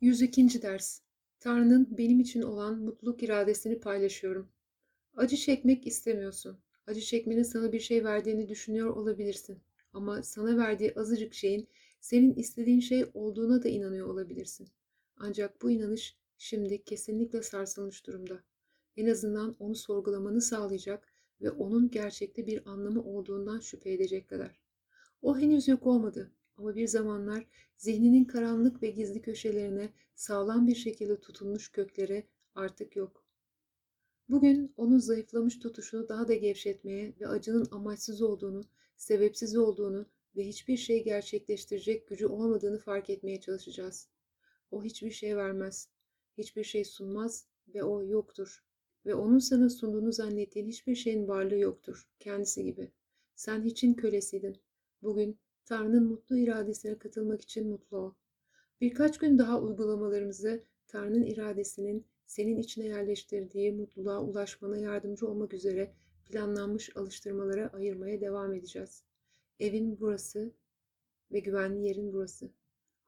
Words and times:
102. 0.00 0.62
Ders 0.62 1.00
Tanrı'nın 1.40 1.98
benim 1.98 2.20
için 2.20 2.42
olan 2.42 2.78
mutluluk 2.78 3.22
iradesini 3.22 3.80
paylaşıyorum. 3.80 4.48
Acı 5.16 5.36
çekmek 5.36 5.86
istemiyorsun. 5.86 6.58
Acı 6.86 7.00
çekmenin 7.00 7.42
sana 7.42 7.72
bir 7.72 7.80
şey 7.80 8.04
verdiğini 8.04 8.48
düşünüyor 8.48 8.96
olabilirsin. 8.96 9.58
Ama 9.92 10.22
sana 10.22 10.56
verdiği 10.56 10.94
azıcık 10.94 11.34
şeyin 11.34 11.68
senin 12.00 12.34
istediğin 12.34 12.80
şey 12.80 13.10
olduğuna 13.14 13.62
da 13.62 13.68
inanıyor 13.68 14.06
olabilirsin. 14.06 14.68
Ancak 15.16 15.62
bu 15.62 15.70
inanış 15.70 16.16
şimdi 16.38 16.84
kesinlikle 16.84 17.42
sarsılmış 17.42 18.06
durumda. 18.06 18.44
En 18.96 19.06
azından 19.06 19.56
onu 19.58 19.74
sorgulamanı 19.74 20.40
sağlayacak 20.40 21.14
ve 21.40 21.50
onun 21.50 21.90
gerçekte 21.90 22.46
bir 22.46 22.70
anlamı 22.70 23.02
olduğundan 23.02 23.60
şüphe 23.60 23.92
edecek 23.92 24.28
kadar. 24.28 24.60
O 25.22 25.38
henüz 25.38 25.68
yok 25.68 25.86
olmadı 25.86 26.32
ama 26.60 26.76
bir 26.76 26.86
zamanlar 26.86 27.46
zihninin 27.76 28.24
karanlık 28.24 28.82
ve 28.82 28.90
gizli 28.90 29.22
köşelerine 29.22 29.92
sağlam 30.14 30.66
bir 30.66 30.74
şekilde 30.74 31.20
tutunmuş 31.20 31.72
kökleri 31.72 32.26
artık 32.54 32.96
yok. 32.96 33.24
Bugün 34.28 34.74
onun 34.76 34.98
zayıflamış 34.98 35.58
tutuşunu 35.58 36.08
daha 36.08 36.28
da 36.28 36.34
gevşetmeye 36.34 37.14
ve 37.20 37.28
acının 37.28 37.68
amaçsız 37.70 38.22
olduğunu, 38.22 38.64
sebepsiz 38.96 39.56
olduğunu 39.56 40.06
ve 40.36 40.46
hiçbir 40.46 40.76
şey 40.76 41.04
gerçekleştirecek 41.04 42.08
gücü 42.08 42.26
olmadığını 42.26 42.78
fark 42.78 43.10
etmeye 43.10 43.40
çalışacağız. 43.40 44.08
O 44.70 44.84
hiçbir 44.84 45.10
şey 45.10 45.36
vermez, 45.36 45.88
hiçbir 46.38 46.64
şey 46.64 46.84
sunmaz 46.84 47.46
ve 47.74 47.84
o 47.84 48.04
yoktur. 48.04 48.64
Ve 49.06 49.14
onun 49.14 49.38
sana 49.38 49.70
sunduğunu 49.70 50.12
zannettiğin 50.12 50.68
hiçbir 50.68 50.94
şeyin 50.94 51.28
varlığı 51.28 51.58
yoktur, 51.58 52.08
kendisi 52.18 52.64
gibi. 52.64 52.90
Sen 53.34 53.62
hiçin 53.62 53.94
kölesiydin. 53.94 54.56
Bugün 55.02 55.38
Tanrı'nın 55.64 56.04
mutlu 56.04 56.36
iradesine 56.36 56.98
katılmak 56.98 57.42
için 57.42 57.68
mutlu 57.68 57.96
ol. 57.96 58.14
Birkaç 58.80 59.18
gün 59.18 59.38
daha 59.38 59.60
uygulamalarımızı 59.60 60.64
Tanrı'nın 60.86 61.22
iradesinin 61.22 62.06
senin 62.26 62.58
içine 62.58 62.86
yerleştirdiği 62.86 63.72
mutluluğa 63.72 64.20
ulaşmana 64.20 64.78
yardımcı 64.78 65.28
olmak 65.28 65.54
üzere 65.54 65.94
planlanmış 66.24 66.96
alıştırmalara 66.96 67.68
ayırmaya 67.68 68.20
devam 68.20 68.54
edeceğiz. 68.54 69.02
Evin 69.60 70.00
burası 70.00 70.52
ve 71.32 71.40
güvenli 71.40 71.86
yerin 71.86 72.12
burası. 72.12 72.50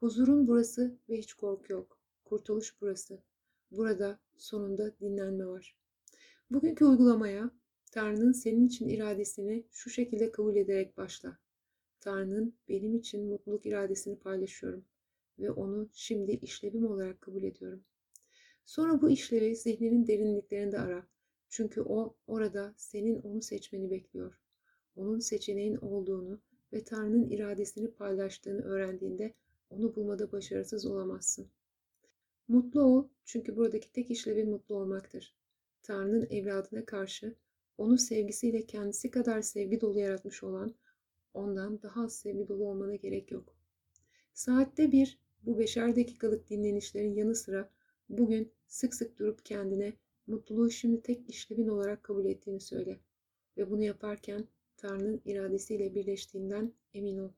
Huzurun 0.00 0.48
burası 0.48 0.98
ve 1.08 1.18
hiç 1.18 1.34
korku 1.34 1.72
yok. 1.72 1.98
Kurtuluş 2.24 2.80
burası. 2.80 3.22
Burada 3.70 4.18
sonunda 4.36 4.98
dinlenme 5.00 5.46
var. 5.46 5.76
Bugünkü 6.50 6.84
uygulamaya 6.84 7.50
Tanrı'nın 7.90 8.32
senin 8.32 8.66
için 8.66 8.88
iradesini 8.88 9.64
şu 9.70 9.90
şekilde 9.90 10.32
kabul 10.32 10.56
ederek 10.56 10.96
başla. 10.96 11.38
Tanrı'nın 12.00 12.54
benim 12.68 12.94
için 12.94 13.26
mutluluk 13.26 13.66
iradesini 13.66 14.18
paylaşıyorum 14.18 14.84
ve 15.38 15.50
onu 15.50 15.88
şimdi 15.92 16.32
işlevim 16.32 16.86
olarak 16.86 17.20
kabul 17.20 17.42
ediyorum. 17.42 17.84
Sonra 18.64 19.02
bu 19.02 19.10
işlevi 19.10 19.56
zihninin 19.56 20.06
derinliklerinde 20.06 20.78
ara. 20.78 21.06
Çünkü 21.48 21.80
o 21.80 22.16
orada 22.26 22.74
senin 22.76 23.22
onu 23.22 23.42
seçmeni 23.42 23.90
bekliyor. 23.90 24.40
Onun 24.96 25.18
seçeneğin 25.18 25.76
olduğunu 25.76 26.40
ve 26.72 26.84
Tanrı'nın 26.84 27.28
iradesini 27.30 27.90
paylaştığını 27.90 28.62
öğrendiğinde 28.62 29.34
onu 29.70 29.94
bulmada 29.94 30.32
başarısız 30.32 30.86
olamazsın. 30.86 31.48
Mutlu 32.48 32.82
ol 32.82 33.08
çünkü 33.24 33.56
buradaki 33.56 33.92
tek 33.92 34.10
işlevi 34.10 34.44
mutlu 34.44 34.74
olmaktır. 34.74 35.34
Tanrı'nın 35.82 36.26
evladına 36.30 36.84
karşı 36.84 37.34
onu 37.78 37.98
sevgisiyle 37.98 38.66
kendisi 38.66 39.10
kadar 39.10 39.42
sevgi 39.42 39.80
dolu 39.80 39.98
yaratmış 39.98 40.42
olan 40.42 40.74
ondan 41.34 41.82
daha 41.82 42.04
az 42.04 42.16
sevgi 42.16 42.48
dolu 42.48 42.64
olmana 42.68 42.94
gerek 42.94 43.30
yok. 43.30 43.54
Saatte 44.34 44.92
bir 44.92 45.18
bu 45.42 45.58
beşer 45.58 45.96
dakikalık 45.96 46.50
dinlenişlerin 46.50 47.14
yanı 47.14 47.34
sıra 47.34 47.70
bugün 48.08 48.52
sık 48.66 48.94
sık 48.94 49.18
durup 49.18 49.44
kendine 49.44 49.92
mutluluğu 50.26 50.70
şimdi 50.70 51.02
tek 51.02 51.28
işlevin 51.30 51.68
olarak 51.68 52.02
kabul 52.02 52.24
ettiğini 52.24 52.60
söyle. 52.60 53.00
Ve 53.56 53.70
bunu 53.70 53.82
yaparken 53.82 54.44
Tanrı'nın 54.76 55.20
iradesiyle 55.24 55.94
birleştiğinden 55.94 56.72
emin 56.94 57.18
ol. 57.18 57.30